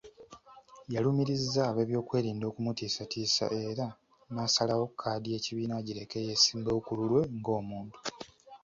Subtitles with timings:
[0.93, 3.85] Yalumiriza ab'ebyokwerinda okumutiisatiisa era
[4.33, 7.97] n'asalawo kaadi y'ekibiina agireke yeesimbewo ku lulwe ng'omuntu.